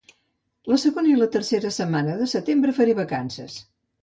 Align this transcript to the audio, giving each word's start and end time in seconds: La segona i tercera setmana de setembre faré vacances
La 0.71 0.79
segona 0.83 1.11
i 1.11 1.27
tercera 1.35 1.73
setmana 1.77 2.17
de 2.23 2.29
setembre 2.33 2.75
faré 2.81 2.97
vacances 3.03 3.61